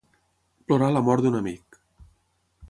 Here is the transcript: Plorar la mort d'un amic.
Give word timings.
Plorar 0.71 0.89
la 0.95 1.03
mort 1.09 1.27
d'un 1.27 1.37
amic. 1.41 1.79